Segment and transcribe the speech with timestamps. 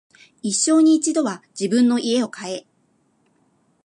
[0.41, 2.67] 一生に一度は自分の家を買え